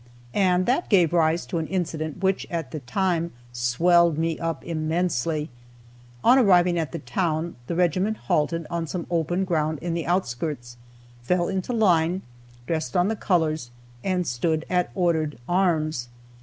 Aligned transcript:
And 0.33 0.65
that 0.65 0.89
gave 0.89 1.13
rise 1.13 1.45
to 1.45 1.59
an 1.59 1.67
incident 1.67 2.23
which, 2.23 2.47
at 2.49 2.71
the 2.71 2.79
time, 2.79 3.33
swelled 3.53 4.17
me 4.17 4.39
up 4.39 4.63
immensely. 4.65 5.51
On 6.23 6.39
arriving 6.39 6.79
at 6.79 6.91
the 6.91 6.97
town, 6.97 7.55
the 7.67 7.75
regiment 7.75 8.17
halted 8.25 8.65
on 8.71 8.87
some 8.87 9.05
open 9.11 9.45
ground 9.45 9.77
in 9.79 9.93
the 9.93 10.07
outskirts, 10.07 10.75
fell 11.21 11.47
into 11.47 11.71
line, 11.71 12.23
dressed 12.65 12.97
on 12.97 13.09
the 13.09 13.15
colors, 13.15 13.69
and 14.03 14.25
stood 14.25 14.65
at 14.71 14.89
ordered 14.95 15.37
arms. 15.47 16.09